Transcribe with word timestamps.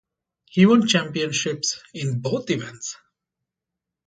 He 0.47 0.65
won 0.65 0.87
championships 0.87 1.79
in 1.93 2.21
both 2.21 2.49
events. 2.49 2.97